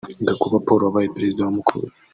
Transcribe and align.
Gakuba 0.27 0.57
Paul 0.65 0.81
(wabaye 0.83 1.13
Perezida 1.15 1.41
wa 1.45 1.55
Mukura) 1.55 1.89